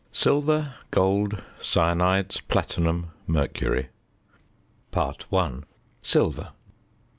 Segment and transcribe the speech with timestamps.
[0.11, 3.89] SILVER, GOLD, CYANIDES, PLATINUM, MERCURY.
[6.01, 6.49] SILVER.